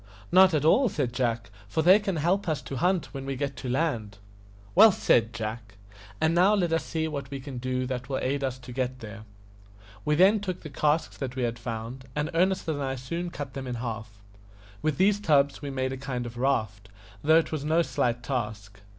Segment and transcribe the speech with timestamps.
[0.31, 3.55] "Not at all," said Jack, "for they can help us to hunt when we get
[3.57, 4.17] to land."
[4.73, 5.75] "Well said, Jack.
[6.19, 8.97] And now let us see what we can do that will aid us to get
[9.01, 9.25] there."
[10.03, 13.53] We then took the casks that we had found, and Ernest and I soon cut
[13.53, 14.23] them in half.
[14.81, 16.89] With these tubs we made a kind of raft,
[17.23, 18.81] though it was no slight task.